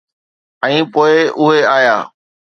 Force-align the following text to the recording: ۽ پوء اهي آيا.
۽ 0.67 0.75
پوء 0.95 1.11
اهي 1.39 1.61
آيا. 1.77 1.95